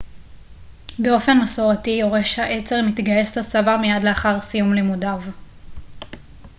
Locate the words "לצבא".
3.37-3.77